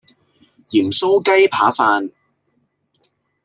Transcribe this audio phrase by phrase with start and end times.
[0.69, 2.09] 鹽酥雞扒飯